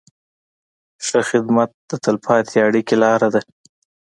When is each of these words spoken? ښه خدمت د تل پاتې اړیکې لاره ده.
ښه 1.05 1.19
خدمت 1.29 1.69
د 1.89 1.91
تل 2.03 2.15
پاتې 2.25 2.57
اړیکې 2.67 2.95
لاره 3.03 3.27
ده. 3.33 3.41